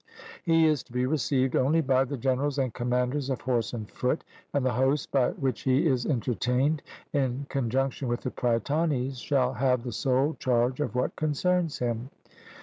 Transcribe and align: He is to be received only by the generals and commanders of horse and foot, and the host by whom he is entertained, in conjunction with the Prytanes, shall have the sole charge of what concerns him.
He 0.41 0.65
is 0.65 0.81
to 0.85 0.91
be 0.91 1.05
received 1.05 1.55
only 1.55 1.79
by 1.79 2.05
the 2.05 2.17
generals 2.17 2.57
and 2.57 2.73
commanders 2.73 3.29
of 3.29 3.41
horse 3.41 3.71
and 3.71 3.87
foot, 3.87 4.23
and 4.51 4.65
the 4.65 4.73
host 4.73 5.11
by 5.11 5.29
whom 5.33 5.53
he 5.53 5.85
is 5.85 6.07
entertained, 6.07 6.81
in 7.13 7.45
conjunction 7.49 8.07
with 8.07 8.21
the 8.21 8.31
Prytanes, 8.31 9.19
shall 9.19 9.53
have 9.53 9.83
the 9.83 9.91
sole 9.91 10.33
charge 10.39 10.79
of 10.79 10.95
what 10.95 11.15
concerns 11.15 11.77
him. 11.77 12.09